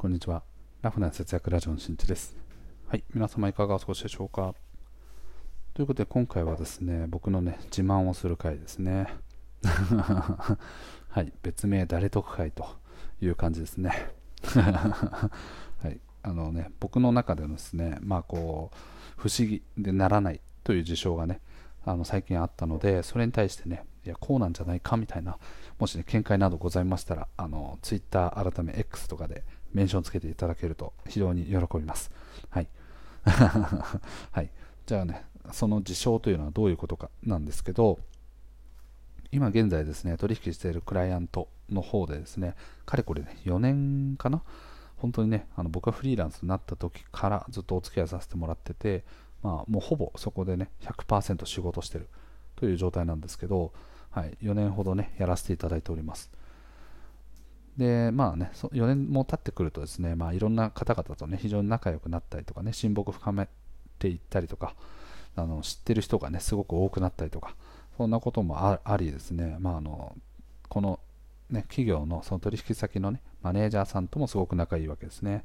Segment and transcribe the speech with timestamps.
[0.00, 0.42] こんにちは。
[0.80, 2.34] ラフな節約ラジオのしんちです。
[2.88, 4.54] はい、皆様いかがお過ごしでしょうか。
[5.74, 9.08] ということで、今回はですね、僕のね、自慢をする回ですね。
[9.62, 12.66] はい、別名、誰得会と
[13.20, 13.90] いう感じですね。
[14.40, 15.30] は
[15.84, 21.42] い、あのね、僕の中でのですね、まあこう、不思議でならないという事象がね、
[21.84, 25.36] あの最近あったので、それに対してね、いや、こうなんじゃないかみたいな、
[25.78, 32.10] もしね、見解などございましたら、あの、Twitter 改め X とかでメンションつけていただけると非常に喜びます。
[32.48, 32.68] はい。
[33.24, 34.50] はい。
[34.86, 37.98] じゃあね、その事象というのはどういうことかなんですけど、
[39.32, 44.42] 今現在ですね、取引しているクライアントの方でですね、かれこれね、4年かな？
[44.96, 49.04] 本当にね、あの僕がフリーランスになった時からずっとお付き合いさせてもらってて、
[49.42, 52.08] まあ、もうほぼそこでね、100%仕事してる
[52.56, 53.72] という状態なんですけど、
[54.10, 56.30] はい、4年ほどね、やらせていただいております。
[57.76, 63.48] で、まあね、4年も経ってくるとですね、まあ、いろんな方々とね、非常に仲良くなったりとかね、親睦深め
[63.98, 64.74] ていったりとか、
[65.36, 67.54] あの知ってる人がね、すごく多くなったりとか、
[67.96, 70.16] そんなこともありですね、まあ、あの
[70.68, 71.00] この、
[71.50, 75.44] ね、企業のその取引先のね、マネージャーさんともすごく仲いいわけですね。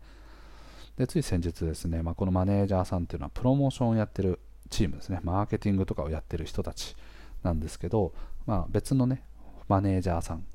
[0.98, 4.40] で、つい先日ですね、まあ、このマネージャーさんっていうのはプロモーションをやってる
[4.70, 6.96] チームですね、マーケティングとかをやってる人たち
[7.44, 8.14] なんですけど、
[8.46, 9.24] まあ、別のね、
[9.68, 10.46] マネージャーさん、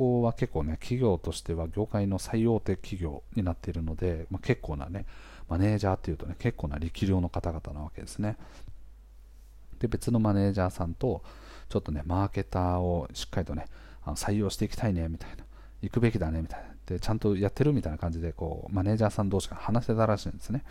[0.00, 5.04] こは結構ね、企業としては業界の最大手企業になっているので、まあ、結構なね、
[5.46, 8.38] マネージャーっていうとね、結構な力量の方々なわけですね。
[9.78, 11.22] で、別のマネージャーさんと、
[11.68, 13.66] ちょっとね、マーケターをしっかりとね、
[14.02, 15.44] あの採用していきたいね、みたいな。
[15.82, 16.68] 行くべきだね、みたいな。
[16.86, 20.64] で、ちゃんとやってるみたいな感じで、こう、マネージャーさん同士が話せたらしいんですね。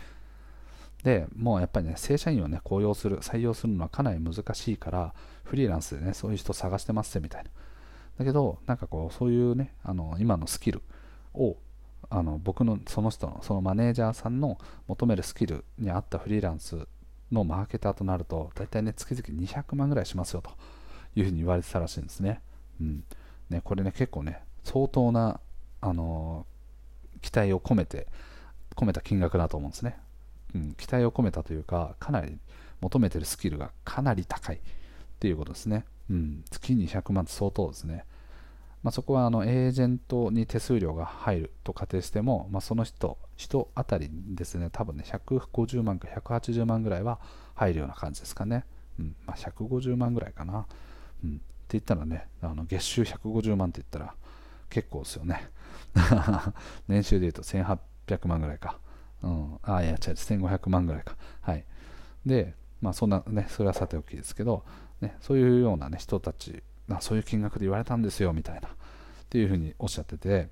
[1.04, 7.50] で、もうやっぱりね、正社員をね、雇用する、採用するのはかなり難しいから、フリーランスでね、そういう人探してますみたいな。
[8.20, 10.82] だけど、なんかこう、そういうね、あの今のスキル
[11.32, 11.56] を
[12.10, 16.86] あの僕のその人のそのマネージャーさんの求めるスキルに合ったフリーランス
[17.32, 20.50] のマーケターとなると大体ね月々200万ぐらいしますよと
[21.14, 22.42] いうふうに言われてたらしいんですね。
[22.78, 23.04] うん、
[23.48, 25.40] ねこれね結構ね相当な
[25.80, 26.44] あの
[27.22, 28.06] 期待を込めて
[28.74, 29.96] 込めた金額だと思うんですね。
[30.54, 32.36] うん、期待を込めたというかかなり
[32.80, 34.60] 求めてるスキルがかなり高いっ
[35.20, 35.84] ていうことですね。
[36.10, 38.04] うん、月200万って相当ですね。
[38.82, 47.20] まあ、そこはあのエージェントに手数料が入ると仮定しても、まあ、その人、人当たりですね、多分ね、150万か180万ぐらいは
[47.54, 48.64] 入るような感じですかね。
[48.98, 50.66] うんまあ、150万ぐらいかな。
[51.22, 54.14] うん、って言ったらね、あの月収150万って言ったら
[54.70, 55.50] 結構ですよね。
[56.88, 58.78] 年収で言うと1800万ぐらいか。
[59.22, 61.16] うん、あ、いや、違う、1500万ぐらいか。
[61.42, 61.64] はい。
[62.24, 64.64] で、まあ、そんなね、それはさておきですけど、
[65.00, 66.62] ね、そういうような、ね、人たち
[67.00, 68.68] そういう金額で言われたんですよみたいな。
[68.68, 68.72] っ
[69.28, 70.48] ていうふうにおっしゃってて。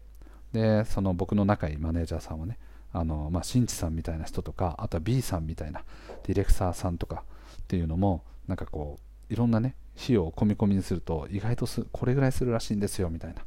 [0.53, 2.59] でその僕の仲いいマネージャーさんはね
[2.94, 5.82] あの、まあ、新地さんみたいな人とかあとは B さんみたいな
[6.26, 7.22] ディレクターさんとか
[7.62, 8.99] っていうのもなんかこ
[9.31, 13.43] ういろんなね費用を込み込みにすると意外とすこれぐらいするらしいんですよみたいな。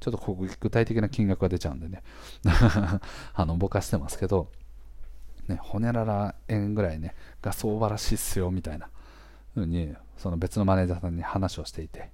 [0.00, 2.02] ちょっとこ具体的な金額が出ちゃうんでね。
[3.34, 4.48] あのぼかしてますけど
[5.48, 8.88] ね、ほにゃらら円ぐらいね、が相場らしいっすよみたいな。
[9.54, 12.10] 風にその別のマネージャーさんに話をしていて。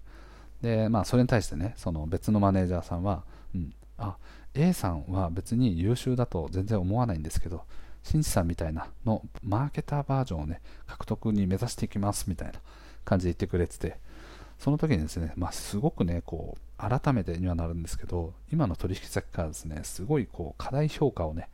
[0.63, 3.23] で、まあ、それに対してねその別のマネージャーさんは、
[3.55, 4.17] うん、あ
[4.55, 7.63] A さんは別に優秀だと全然思わないんですけど
[8.03, 12.55] 新地さんみたいなのマーケターバージョンをね獲得に目指していきますみたいな
[13.05, 13.97] 感じで言ってくれてて
[14.59, 21.49] その時にですね、まあ、すごくねこう改めてにはなるんですけど今の取引先からですねすごいこう過大評価をね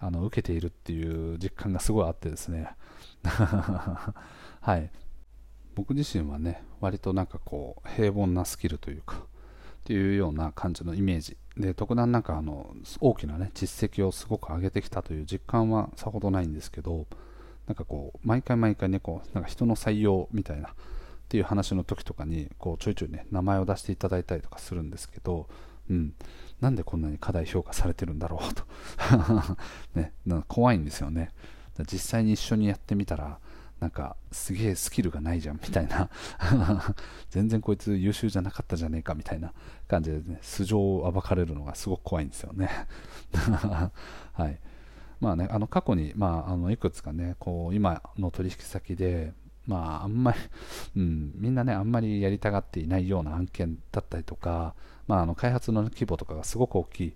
[0.00, 2.74] あの受けているっていう実感がすごいあってですね。
[3.22, 4.90] はい。
[5.74, 11.36] 僕自身はね割となんかこう平凡なスキルというかっていうような感じのイメージ。
[11.56, 17.06] で特段なんかあの大きなね実績をすごく上げてきたという実感はさほどないんですけど
[17.66, 20.72] なんかこう毎回毎回ねこうなんか人の採用みたいなっ
[21.28, 25.46] ていう話の時とかにこうちょいちょいね名前を出していただいたりとかするんですけど、
[25.90, 26.14] うん、
[26.60, 28.64] なんでこんなに過大評価されてるんだろうと。
[29.94, 30.12] ね、
[30.48, 31.30] 怖いんですよね。
[31.90, 33.38] 実際に一緒にやってみたら
[33.82, 36.08] なんかすげえスキルがないじゃんみたいな。
[37.30, 39.52] 全然こいつ優秀じゃなかったじゃねえかみたいな
[39.88, 42.70] 感じでね素性を暴かれるのがすごく怖いんですよね。
[44.34, 44.60] はい。
[45.18, 49.32] まあねあの過去に、まあ、あのいくつかねこう今の取引先で
[49.66, 50.38] まああんまり、
[50.94, 54.76] うん、みんなねあんまりやりたがっていないような案件だったりとか、
[55.08, 57.14] まあ、あの開発の規模とかがすごく大きい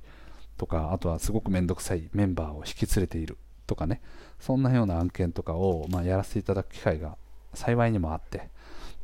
[0.57, 3.39] とかあとはすごく面倒くさいメンバーを引き連れている。
[3.67, 4.01] とかね、
[4.39, 7.17] そんなような案件とかを、まあ、やらせていただく機会が
[7.55, 8.51] 幸いにもあって、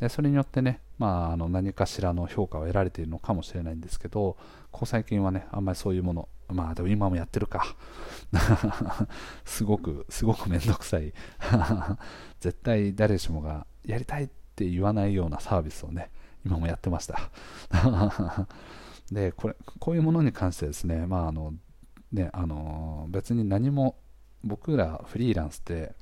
[0.00, 4.36] でそれによってね、まあ、あの何かしらの評価を得られているのかもしれないんですけど、
[4.70, 7.76] ここ最近はね、あんまりそういうもの、まあでも今もやってるか。
[9.44, 11.12] すごく、すごくめんどくさい。
[12.40, 16.10] 絶対誰しもがやりたいって言わないようなサービスをね、
[16.44, 17.30] 今もやってました。
[19.12, 21.54] で、これ、こういうものに関してですね、まああの、
[22.12, 23.96] ね、あの別に何も
[24.44, 25.92] 僕らフリーランスって、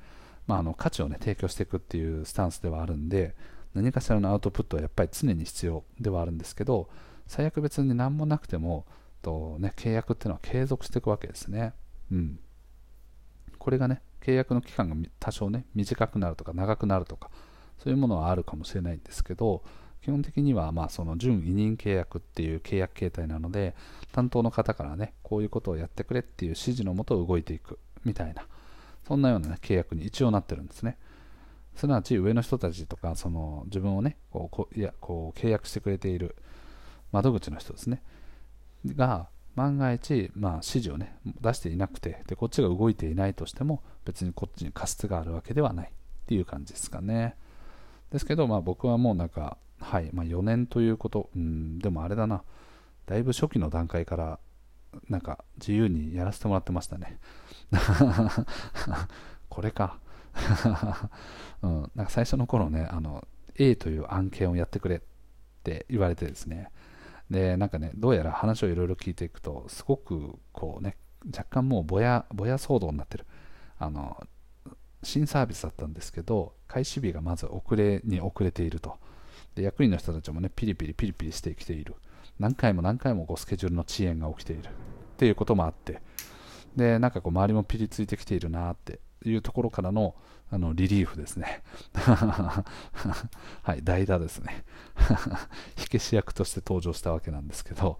[0.47, 3.35] まあ、あの価値を、ね、提供していくっていうスタンスではあるんで
[3.73, 6.89] 何かしらのアウトプットはやっぱり常に必要ではあるんですけど
[7.27, 8.85] 最悪別に何もなくても
[9.21, 11.73] と、ね、契約っていうのは継続していくわけですね、
[12.11, 12.39] うん、
[13.57, 17.29] これがね契約の期間が多少ね短くなるとか長くなるとか
[17.77, 19.63] そういうものはあるかもしれないんですけど
[20.03, 23.75] 基本的にはまあその準委任契約っていう契約形態なので
[24.11, 27.79] 担当の方からねこういうことをやってくれっていう指示のもと動いていく。
[28.03, 28.45] みたいな。
[29.07, 30.97] そんなような、ね、契約に一応なってるんですね。
[31.75, 36.35] すなわち上の人たちとかその自分をねこういやこう契約してくれている
[37.13, 38.03] 窓口の人ですね。
[38.85, 45.91] が万が一、まあ、指示をね出していなくてでこっちが動いていないとしても別にこっちに過失があるわけではない。
[46.21, 47.35] っていう感じですかね。
[48.09, 52.43] ですけど、まあ、僕はもうなんか、はいまあ、4年ということ、うん、でもあれだな。
[53.05, 54.39] だいぶ初期の段階から
[55.09, 57.19] なんか自由にやらせてもらってましたね。
[59.49, 59.99] これか。
[61.61, 65.01] うん、なんか最初の頃ねあの A という案件をやってくれっ
[65.63, 66.71] て言われてですね。
[67.29, 73.25] でなんかねどうやら話をいろいろ聞いていくとすごくこうね若干もうぼやぼや騒動になってる。
[73.77, 74.21] あの
[75.03, 78.97] 新サービスだったんですけど開始日がまず遅れに遅れていると。
[79.55, 81.95] で役員の人たちもねピリピリピリピリしてきている。
[82.39, 84.71] 何回も何回もこうスケジュールの遅延が起きているっ
[85.17, 86.01] ていうこともあって
[86.75, 90.15] でなんかこう周りもピリついてきているなっていうところからの
[90.53, 91.63] あのリリーフですね。
[93.63, 94.65] はい、代打ですね。
[95.77, 97.99] 火消し役として登場したわけなんですけど、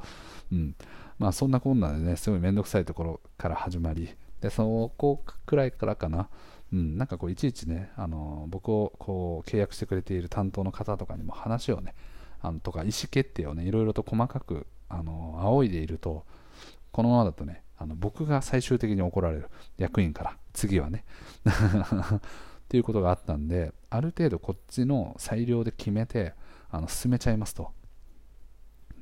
[0.51, 0.75] うん、
[1.17, 4.09] まあそんなこんなでね、すごい面倒くさいところから始まり、
[4.41, 6.27] でそこくらいからかな、
[6.73, 11.95] うん、なんかこういちいちね、あの僕をこう契約してくれている担当の方とかにも話をね、
[12.41, 16.25] あのとか意思決定をね、いろいろと細かくあの仰いでいると、
[16.91, 19.49] このままだとね、あの僕が最終的に怒られる。
[19.77, 20.37] 役員から。
[20.53, 21.05] 次はね。
[22.71, 26.33] っていうことがあったんである程度こっちの裁量で決めて
[26.69, 27.73] あの進めちゃいますと。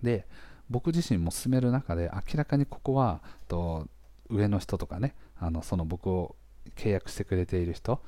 [0.02, 0.28] で
[0.72, 3.88] 僕自身も進める中で明らかにここはと
[4.28, 6.36] 上の人とかねあのその僕を
[6.76, 8.02] 契約してくれている人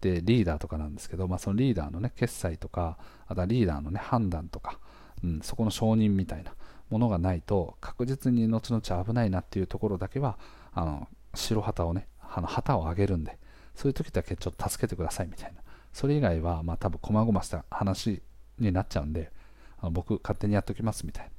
[0.00, 4.78] でリーダーとかなんですけど、まあ、そのリーダーのね決済とかあとはリーダーのね判断とか、
[5.24, 6.52] うん、そこの承認みたいな
[6.90, 10.38] ものがないと確実に後々危ないなっていうところだけは
[10.72, 13.38] あの白旗をねあの旗を上げるんで
[13.74, 15.60] そういう時だけちょっと助けてくださいみたいな。
[15.92, 18.22] それ以外はまあ多分細々した話
[18.58, 19.32] になっちゃうんで
[19.80, 21.30] あの僕勝手にやっておきますみたいな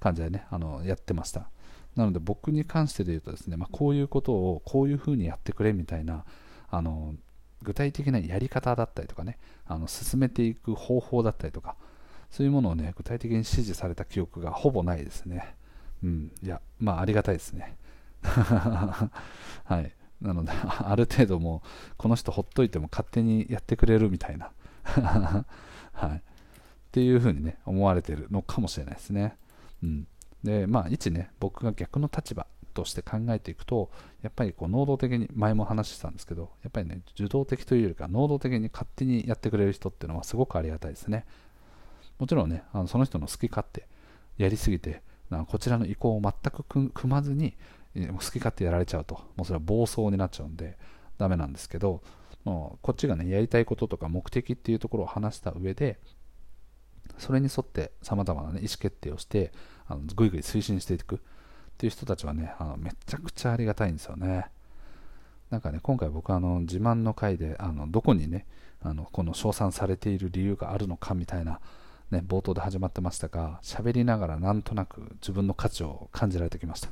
[0.00, 1.50] 感じでねあのやってました。
[1.96, 6.24] なので僕に関してで言うとですね、まあ、こういうことをこういうふうにやってくれみたいな
[6.70, 7.14] あの
[7.62, 11.76] 具体的なやり方だったりとかねあの進めていく方法だったりとか
[12.30, 15.56] そういうものをね、具体的に指示された記憶がほぼないですね。
[16.02, 17.76] うん、いや、まあ、ありがたいですね。
[18.22, 19.10] は
[19.80, 19.92] い。
[20.20, 24.52] なので、 ある程度もう、この人ほっといても勝手にやってくれるみたいな。
[25.92, 26.16] はい。
[26.16, 26.20] っ
[26.92, 29.36] ていうふうにね、思われてるのかもしれないですね。
[29.82, 30.06] うん。
[30.44, 33.90] で、まあ、一ね、僕が逆の立場として考えていくと、
[34.22, 41.26] やっぱりこう能動的に、前も話してたんですけど、やっぱりね、受動的というよりか、能動的に勝手にやってくれる人っていうのはすごくありがたいですね。
[42.18, 43.88] もちろんね、あのその人の好き勝手
[44.36, 45.02] やりすぎて、
[45.48, 47.56] こちらの意向を全く組まずに、
[47.94, 50.78] 好き勝手やられちゃうと、もうそれは暴走になっちゃうんで、
[51.18, 52.02] ダメなんですけど、
[52.44, 55.98] もうこっちがね、やりたいこととか目的っていうところを話した上で、
[57.18, 59.52] それに沿ってさまざまな、ね、意思決定をして、
[59.86, 61.20] あのぐいぐい推進していく
[61.80, 64.48] っていう人たちはね、あのめちゃくちゃありがたいんですよね。
[65.48, 68.44] なんかね、今回僕はあの自慢の回で、あのどこにね、
[68.82, 71.58] あのこの称賛されている理由があるのかみたいな
[72.10, 76.90] ね、冒頭で始まってましたが、喋りながらなんとなく自分の価値を感じられてきました。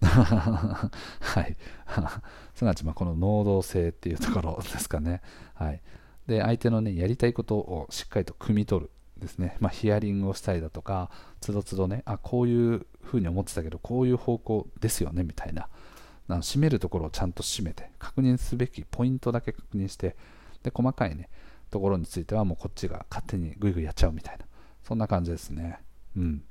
[0.06, 1.56] はい。
[2.54, 5.22] すなわち、まこの能動性っていうところですかね。
[5.54, 5.82] はい。
[6.28, 8.90] で、相手のね、やりたいことをしっかりと汲み取る。
[9.20, 9.56] ですね。
[9.60, 11.10] まあ、ヒアリングをしたりだとか、
[11.40, 15.68] つどつどね、あ、こういうふうに思ってたけど、こういう方向ですよね、みたいな。
[16.28, 20.16] な締めるところをちゃんと締めて、確認すべきポイントだけ確認して、
[20.62, 21.28] で、細かいね、
[21.70, 24.44] ところについてはもうこっちが勝手にグイグイやっちゃうみたいな。
[24.82, 25.78] そんな感じですね。
[26.16, 26.42] うん。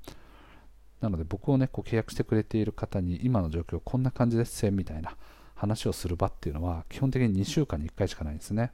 [1.02, 5.16] なので僕をね、こう契約してくれている方に今の状況こんな感じですせみたいな
[5.56, 8.72] 話をする場っていうのは基本的に2週間に1回しかないんですね。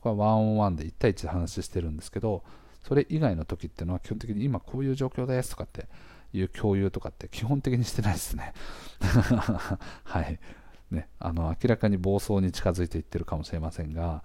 [0.00, 2.42] これはワンオンワンで1対1で話してるんですけど、
[2.82, 5.86] それ以外の時っていうのは基本的に今こういう状況ですとかって
[6.32, 8.52] いう共有とかって基本的にしてないですね。
[10.04, 10.38] はい。
[10.90, 14.22] ね、あの明らかに暴走に近づいていってるかもしれませんが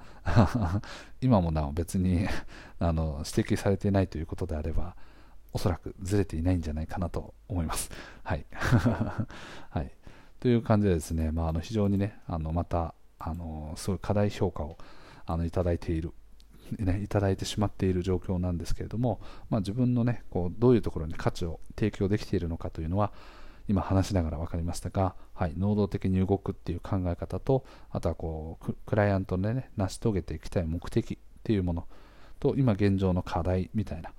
[1.21, 2.27] 今もなお別に
[2.79, 4.97] あの指摘されていないということであれば
[5.53, 7.89] おそらくずれていないんじゃないかなと思います。
[8.21, 8.45] はい、
[9.69, 9.91] はい、
[10.41, 14.77] という感じでですね、まあ、あの非常にねあのまたあのそういう課題評価を
[15.25, 16.13] あのいただいている
[16.79, 19.19] ね、いただいてしまっている状況なんですけれども、
[19.49, 23.11] まあ、自分のねこうどういうところに価値を提供できているのかというのは
[23.67, 31.85] 今話しながら分かりましたが、はい、能動的に動くっていう考え方とあとはこうクライアントで、ね、成し遂げていきたい目的っていうもの
[32.39, 34.11] と今現状の課題みたいな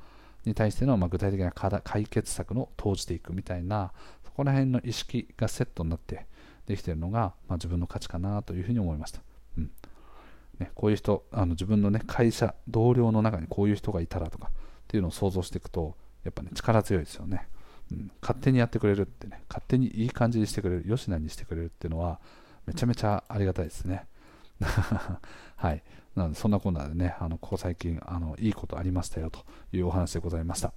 [0.44, 3.92] に対しての、ま、具体的な解決策の投じていくみたいな
[4.24, 6.26] そこら辺の意識がセットになって
[6.66, 9.20] できているのが、ま、自分の価値かなというふうに思いました。
[10.58, 14.50] ね、こういう人あの自分の、ね、会社同僚の中にこういう人がいたらとかっ
[14.88, 17.48] ていうのを想像していくとやっぱね力強いですよね。
[17.90, 22.20] うん、勝手にやってくれるってね、勝手にいい感じにしてくれる、よしなにしてくれるっていうのは、
[22.66, 24.06] めちゃめちゃありがたいですね。
[25.56, 25.82] はい。
[26.14, 30.72] なので、そんなこんなでね、あのここ最近あの、いいことありましたよというお話でございました。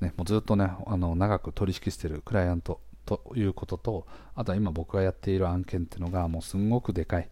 [0.00, 7.28] ね、もうずっとね、あの長く取引しているクライアントということと、あとは今僕がやっている案件っていうのが、もうすんごくでかい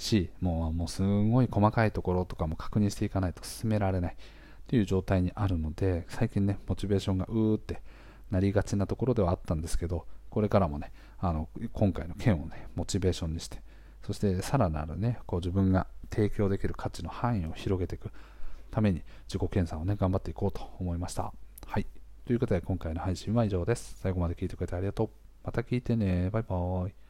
[0.00, 4.12] し、もうもうすごい細かいところとかも確認していかないと進められない。
[4.12, 4.16] っ
[4.70, 7.82] ていう状態にあるので最近ねモチベーションがうーって
[8.30, 13.60] なりがちなところではあったんですけどこれからもねあの今回の件をねモチベーションにして
[14.06, 18.12] そしてさらなるねこう自分が提供できる価値の範囲を広げていく
[18.70, 21.32] ために自己検査をね頑張っていこうと思いました。
[21.66, 21.86] はい。
[22.24, 23.96] ということで今回の配信は以上です。
[24.00, 25.10] 最後まで聞いてくれてありがとう。
[25.42, 26.30] また聞いてね。
[26.30, 27.09] バイバーイ。